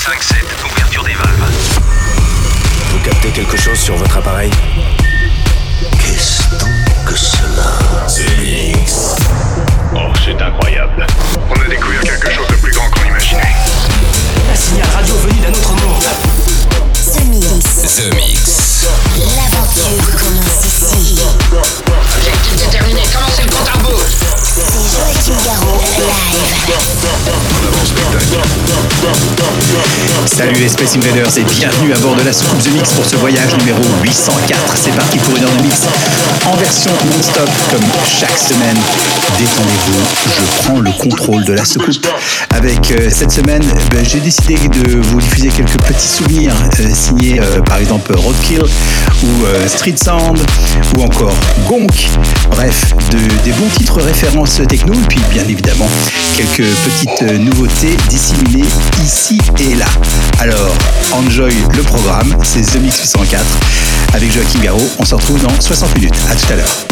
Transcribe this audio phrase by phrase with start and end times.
[0.00, 0.14] 5-7,
[0.64, 1.50] ouverture des valves.
[2.90, 4.50] Vous captez quelque chose sur votre appareil
[5.98, 6.70] Qu'est-ce donc
[7.04, 8.06] que cela
[9.94, 11.06] Oh, c'est incroyable.
[11.50, 13.54] On a découvert quelque chose de plus grand qu'on imaginait.
[14.50, 16.02] Un signal radio venu d'un autre monde.
[16.94, 17.96] The Mix.
[17.96, 18.86] The Mix.
[19.36, 21.20] L'aventure commence ici.
[30.26, 33.16] Salut les Space Invaders et bienvenue à bord de la soucoupe The Mix pour ce
[33.16, 34.76] voyage numéro 804.
[34.76, 35.82] C'est parti pour une heure de mix
[36.46, 38.76] en version non-stop comme chaque semaine.
[39.38, 40.00] Détendez-vous,
[40.36, 42.06] je prends le contrôle de la soucoupe.
[42.50, 47.40] Avec euh, cette semaine, ben, j'ai décidé de vous diffuser quelques petits souvenirs euh, signés
[47.40, 50.38] euh, par exemple Roadkill ou Street Sound
[50.96, 51.34] ou encore
[51.68, 52.08] Gonk.
[52.50, 55.88] Bref, de- des bons titres références techno et puis bien évidemment
[56.36, 58.64] quelques petites euh, nouveautés disséminées
[59.04, 59.86] ici et là.
[60.40, 60.72] Alors,
[61.12, 63.44] enjoy le programme, c'est The Mix 804
[64.14, 64.88] avec Joachim Garraud.
[64.98, 66.14] On se retrouve dans 60 minutes.
[66.30, 66.86] À tout à l'heure.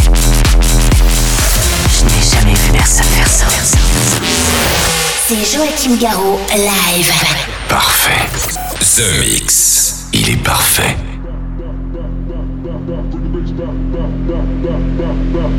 [1.99, 3.47] Je n'ai jamais vu personne faire ça.
[5.29, 7.11] C'est Joachim Garraud, live.
[7.69, 8.27] Parfait.
[8.81, 10.07] The Mix.
[10.13, 10.97] Il est parfait.
[15.31, 15.59] Nous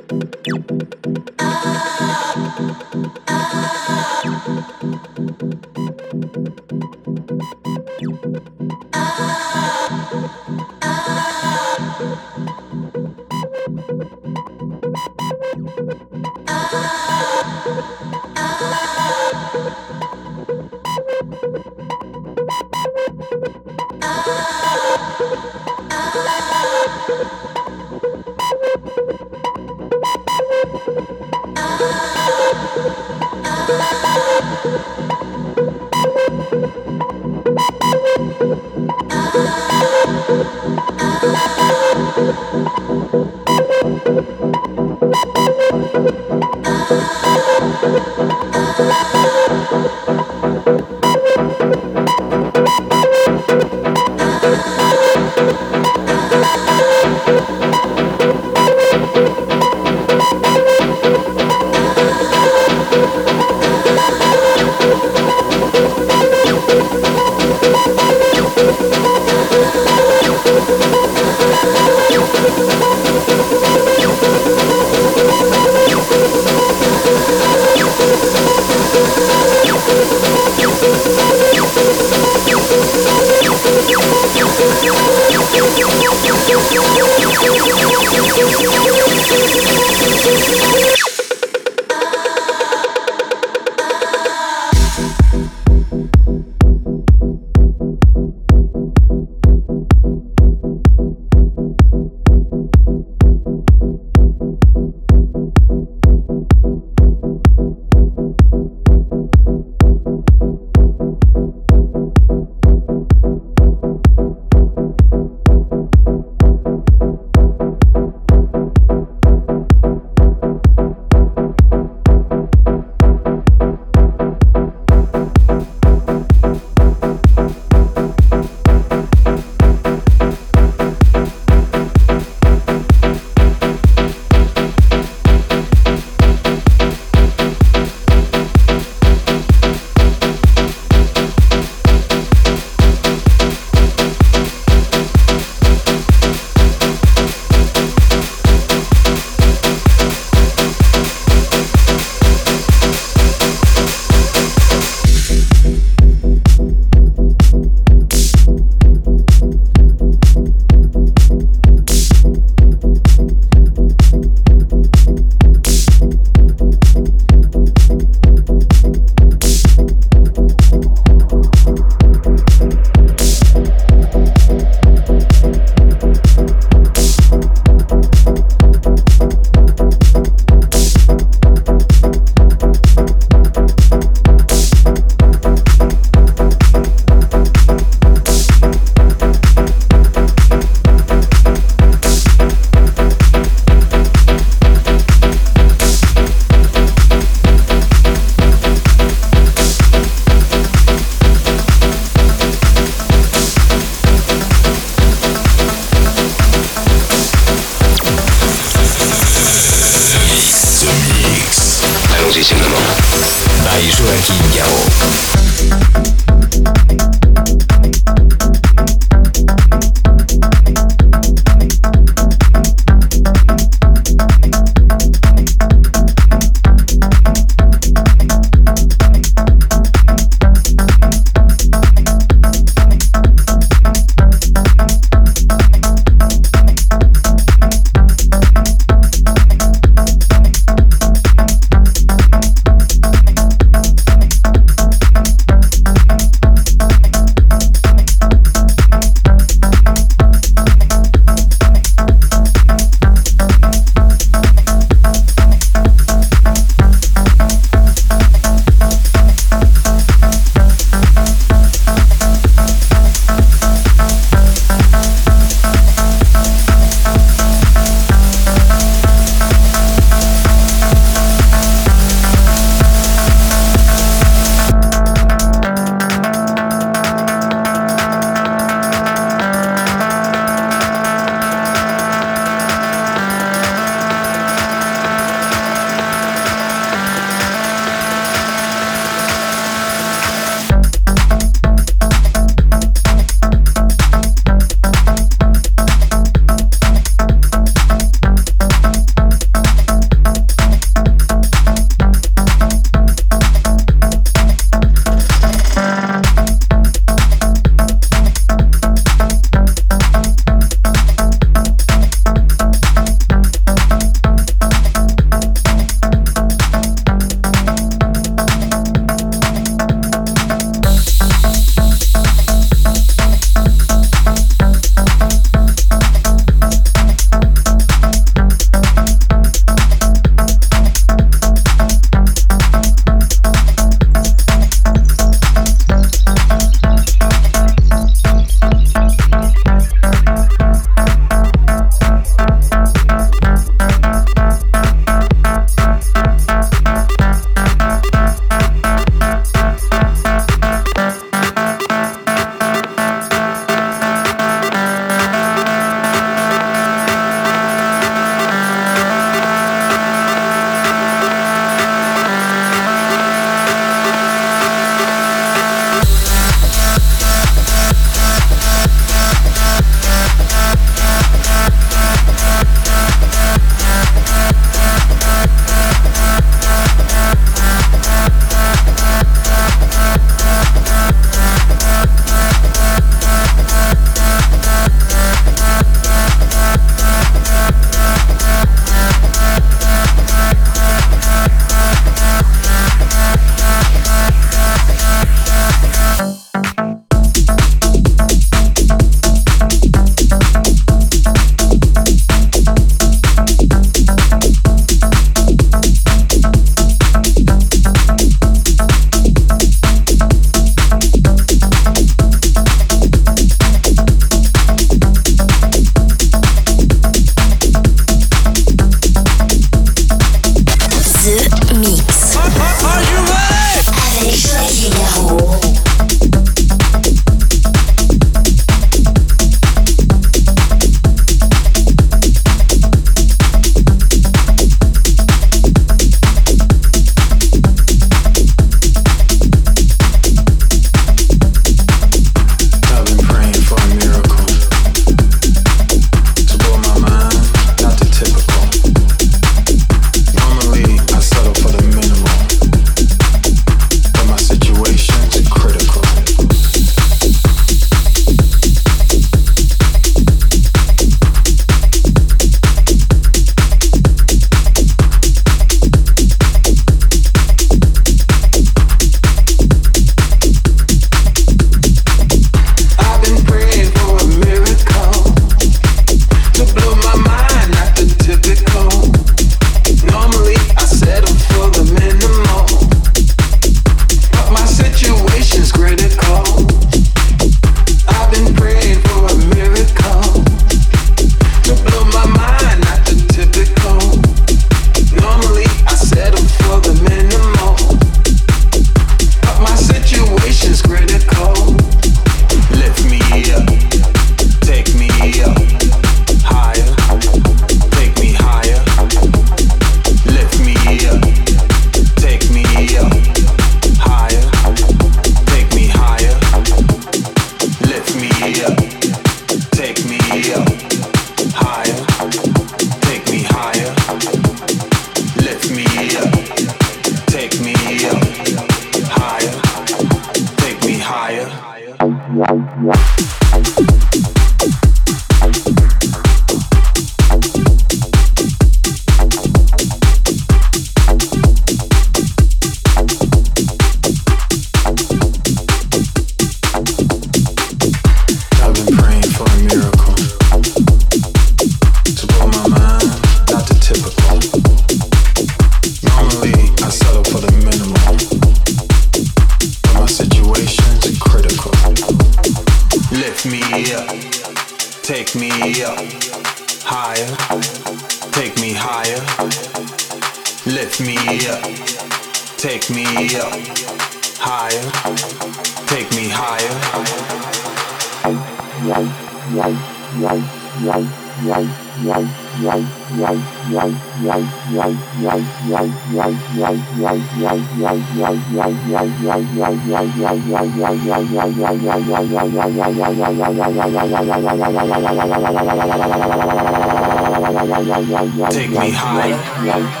[598.51, 600.00] Take me high.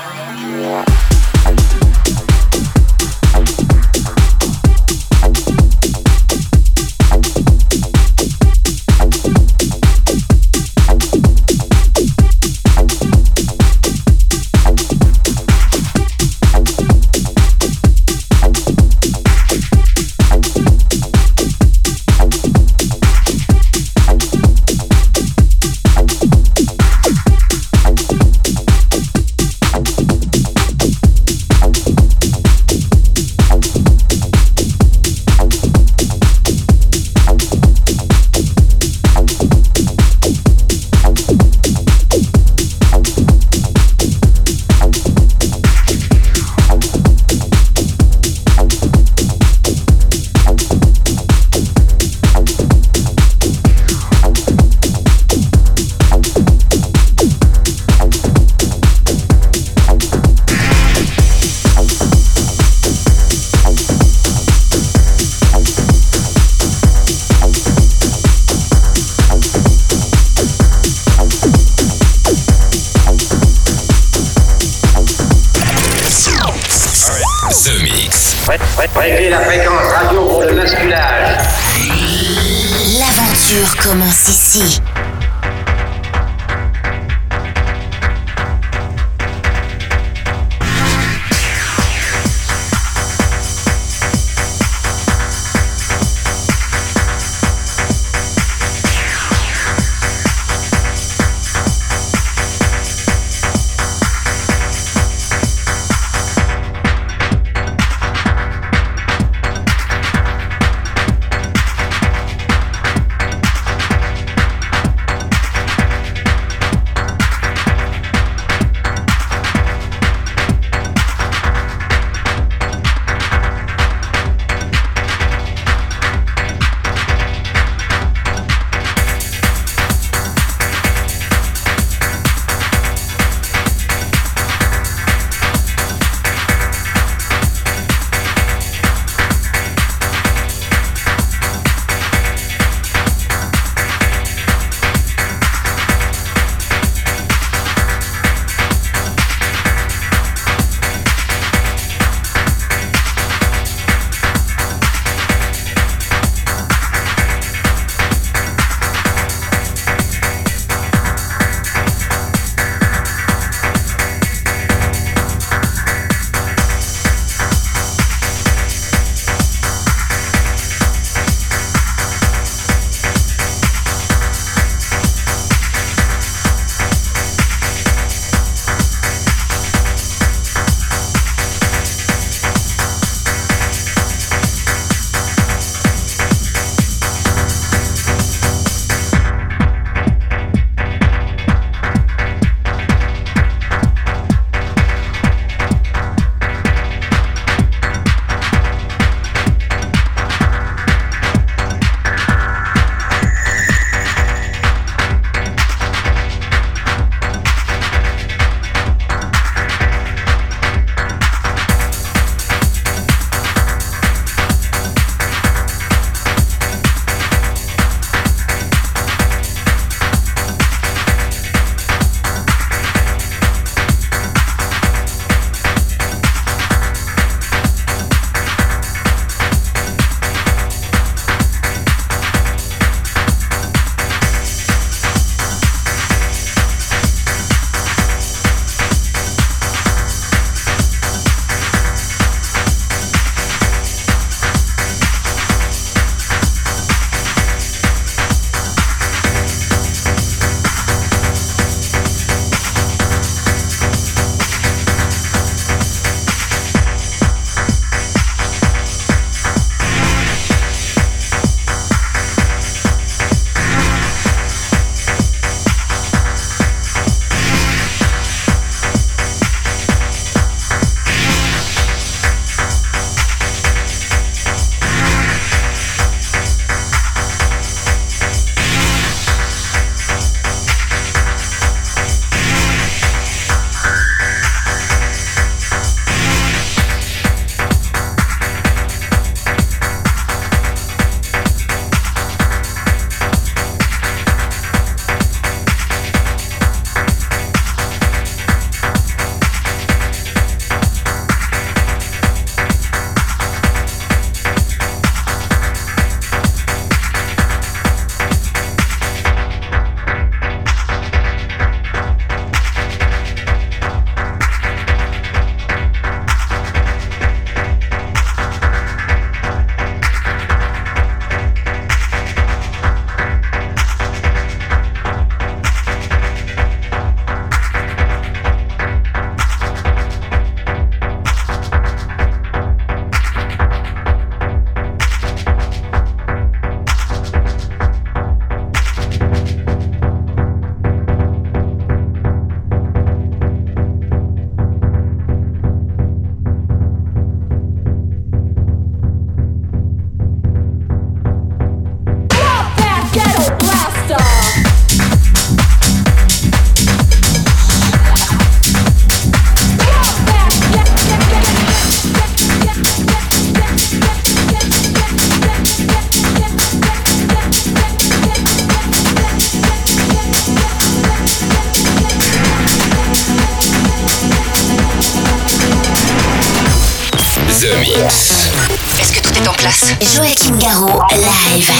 [377.97, 378.51] Mix.
[378.99, 379.93] Est-ce que tout est en place?
[380.01, 381.71] Joachim Garraud, live.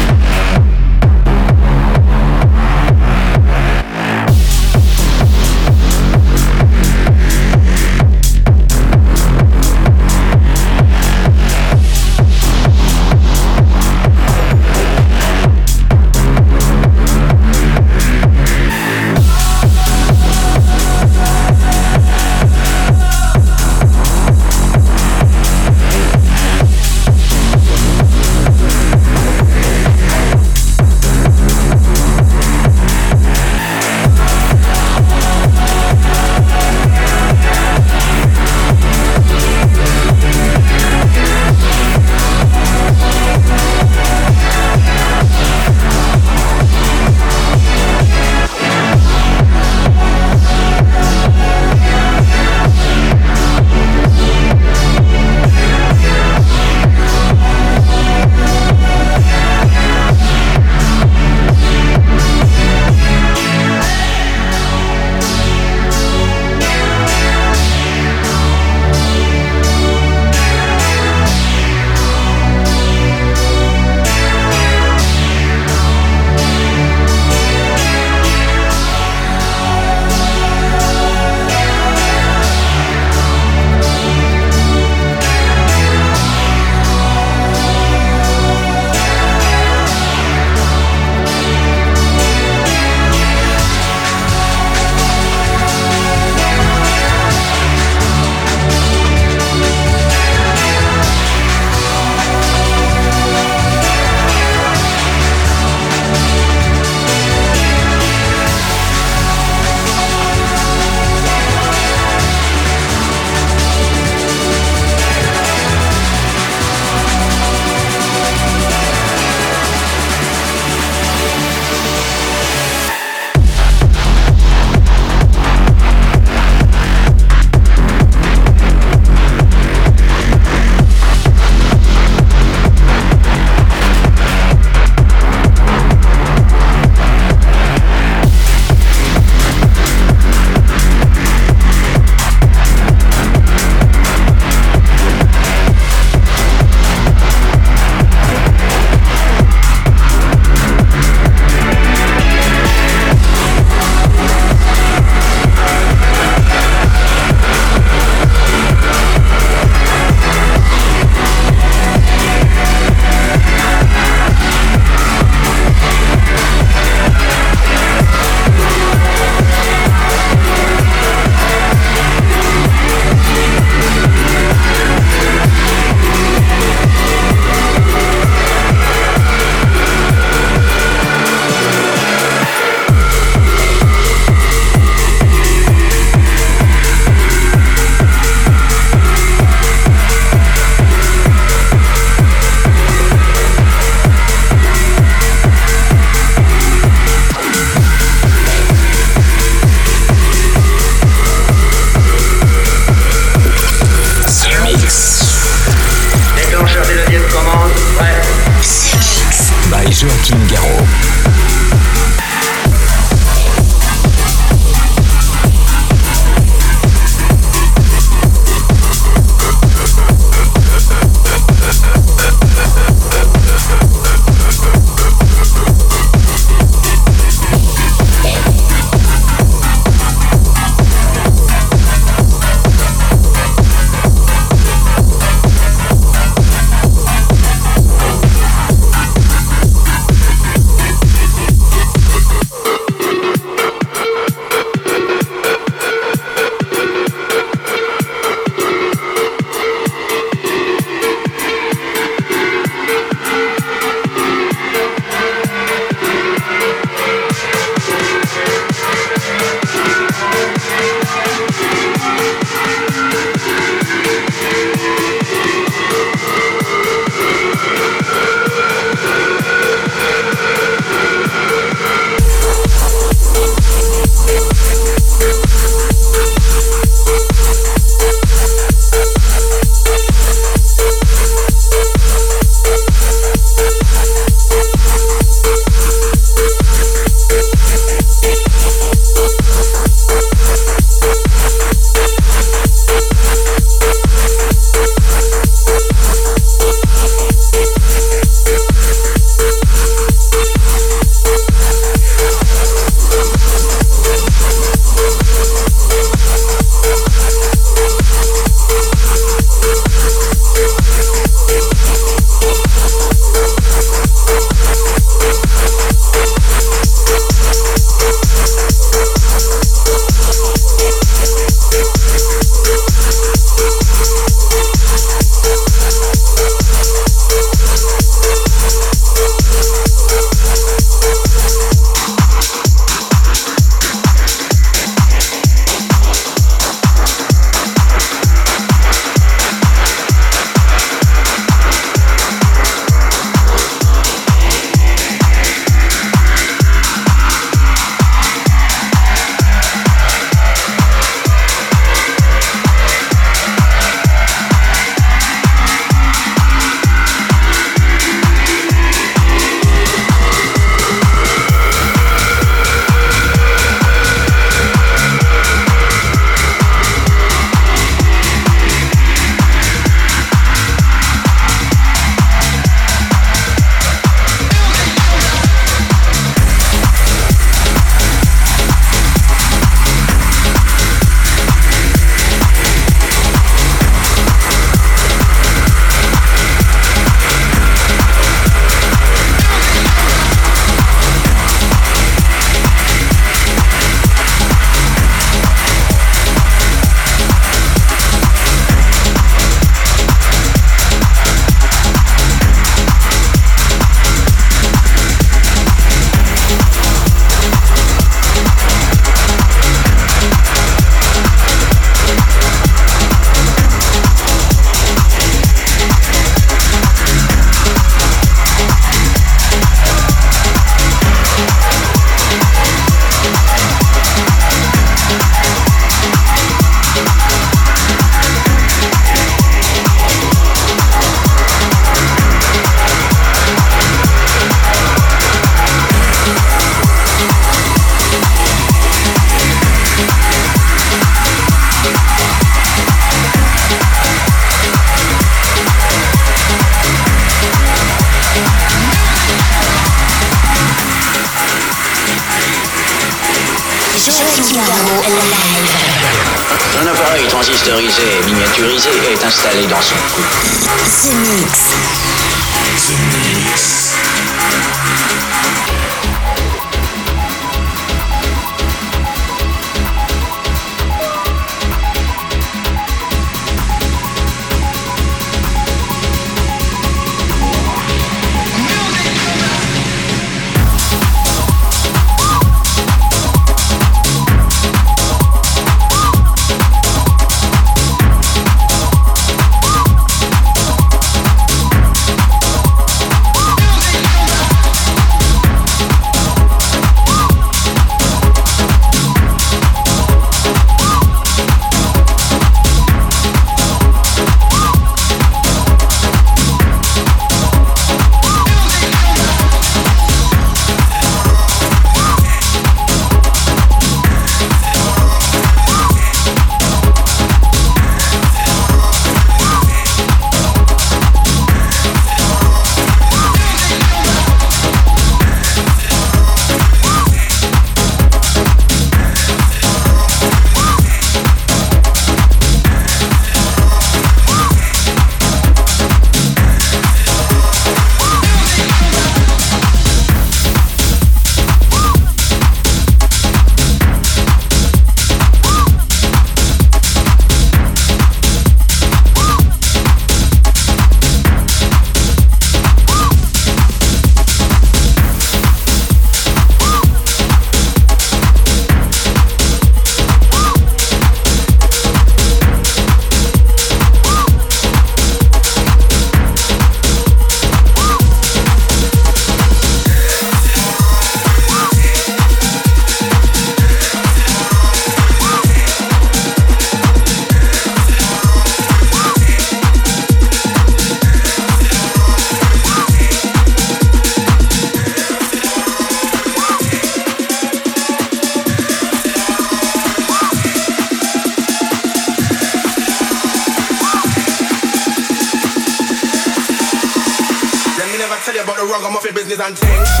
[598.65, 600.00] rug, I'm off your business and things.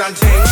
[0.00, 0.43] I'm taking.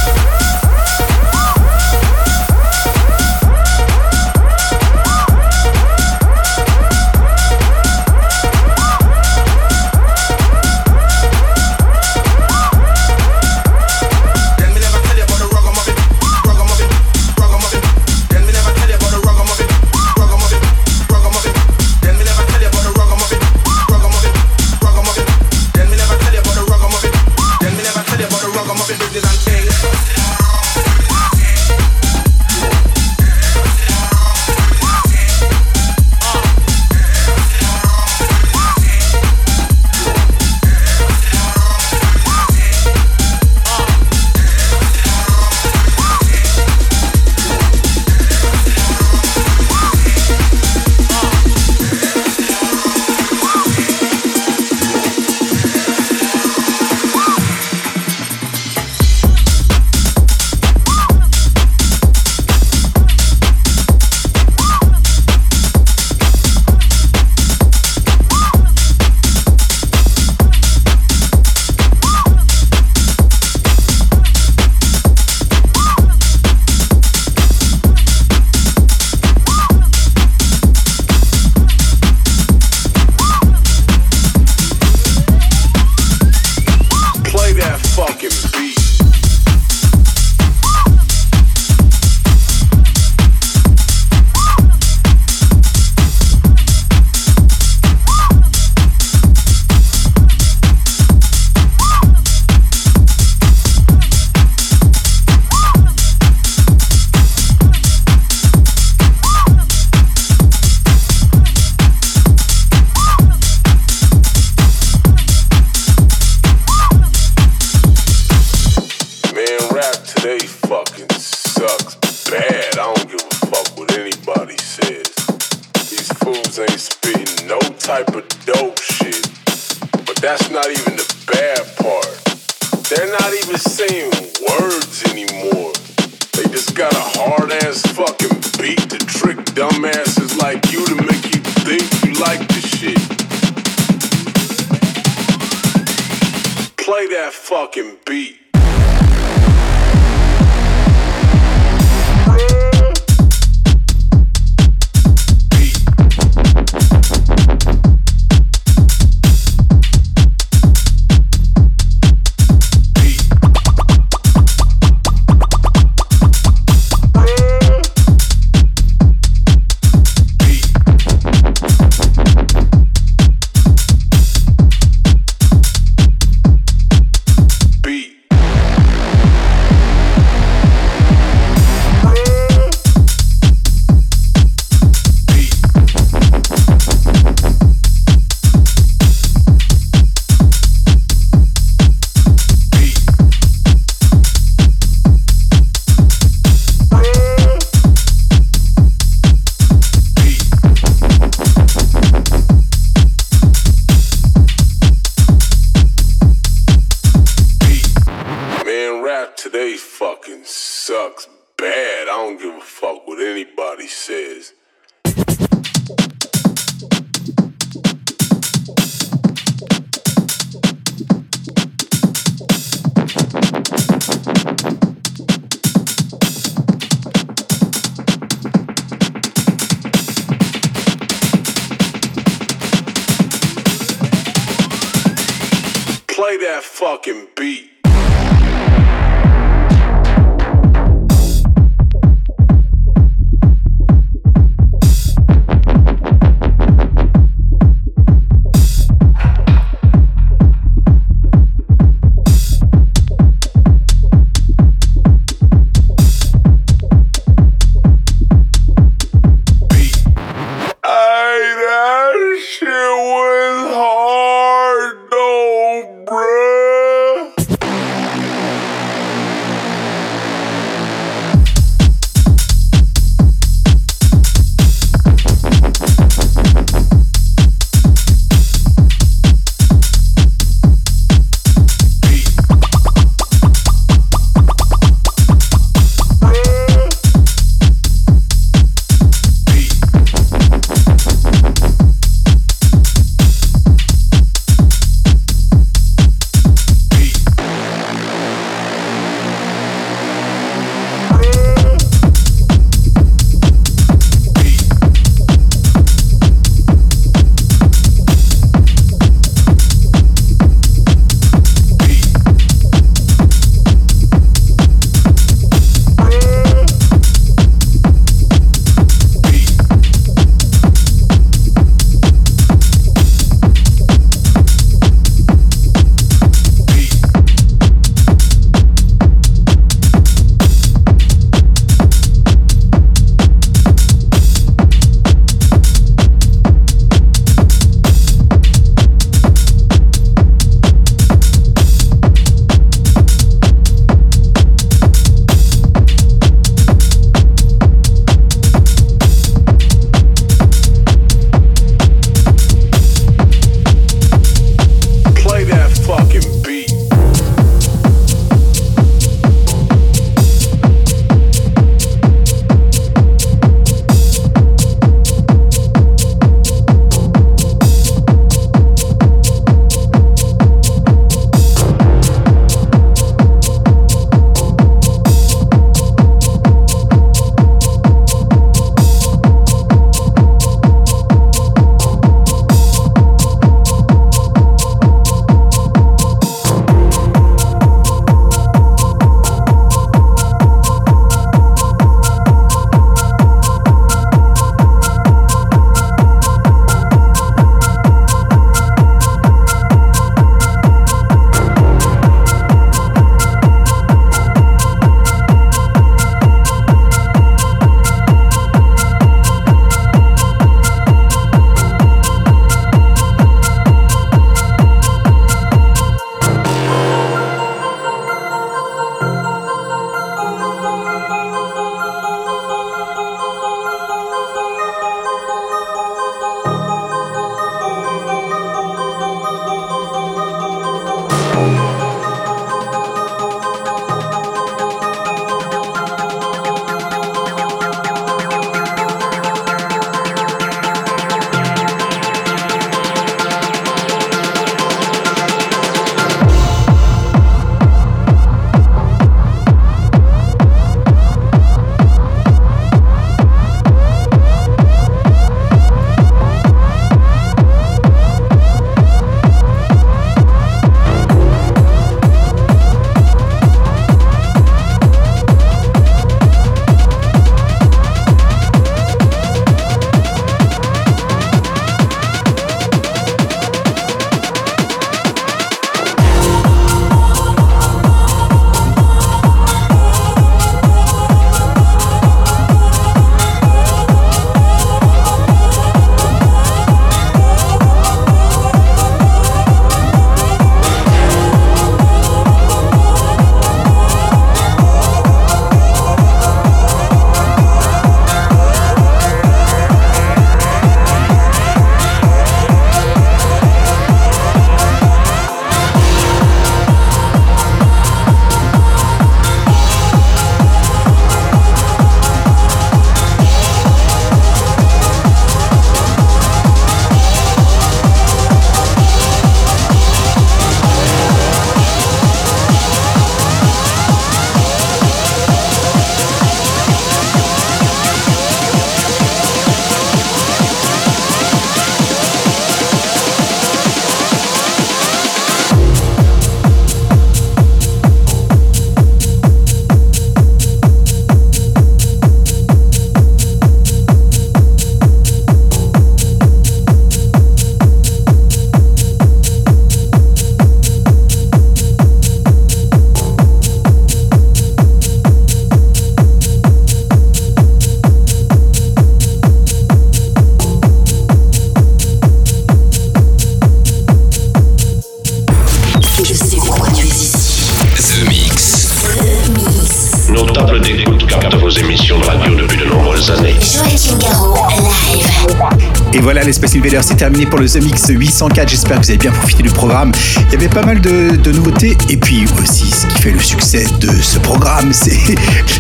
[576.45, 578.49] C'est terminé pour le The Mix 804.
[578.49, 579.93] J'espère que vous avez bien profité du programme.
[580.27, 581.79] Il y avait pas mal de, nouveautés.
[581.89, 585.15] Et puis aussi, ce qui fait le succès de ce programme, c'est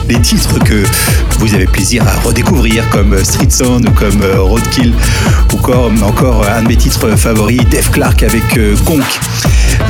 [0.09, 0.83] les titres que
[1.39, 4.93] vous avez plaisir à redécouvrir, comme Street Sound ou comme euh, Roadkill,
[5.53, 9.05] ou encore un de mes titres favoris, Def Clark avec euh, Conk.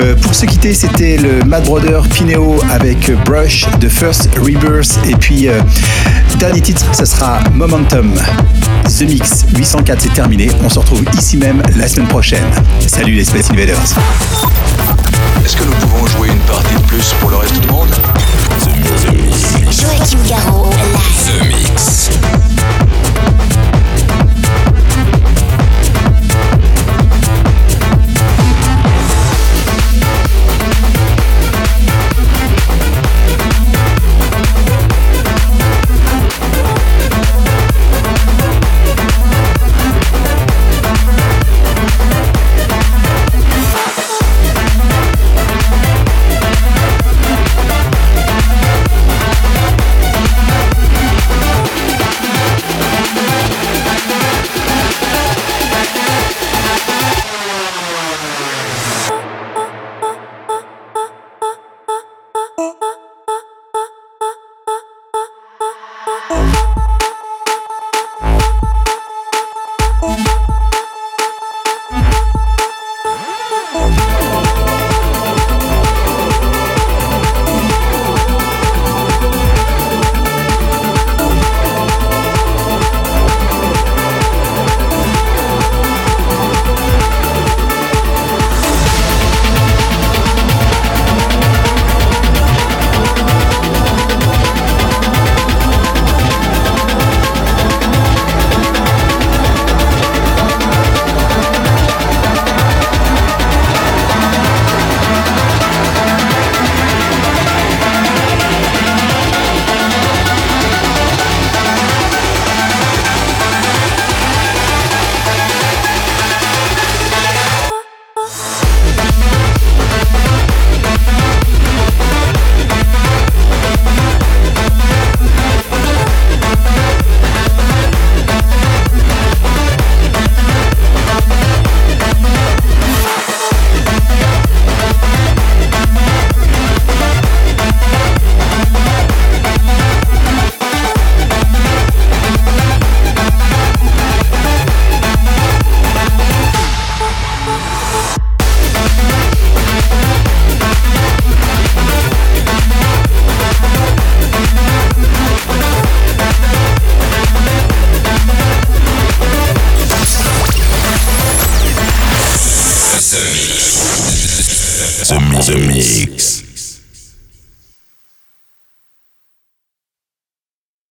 [0.01, 4.99] Euh, pour se quitter, c'était le Mad Brother Pineo avec Brush, The First Rebirth.
[5.09, 5.61] Et puis, euh,
[6.39, 8.15] dernier titre, ça sera Momentum.
[8.85, 10.51] The Mix 804, c'est terminé.
[10.65, 12.45] On se retrouve ici même la semaine prochaine.
[12.87, 13.79] Salut les Space Invaders.
[15.45, 17.89] Est-ce que nous pouvons jouer une partie de plus pour le reste du monde?
[19.71, 21.27] Joachim Garraud, live.
[21.27, 22.11] The Mix.
[22.11, 22.52] The Mix.